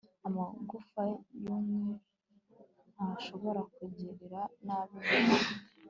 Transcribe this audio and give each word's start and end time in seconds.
Amagufa 0.27 1.03
yumye 1.43 1.87
ntashobora 2.93 3.61
kugirira 3.73 4.41
nabi 4.65 4.95
umuntu 5.19 5.45